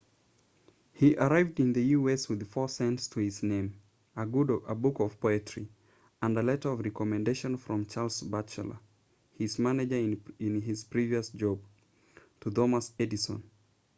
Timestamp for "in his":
10.39-10.83